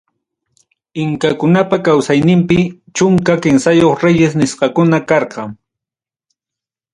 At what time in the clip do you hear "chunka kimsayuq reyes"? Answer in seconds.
2.95-4.33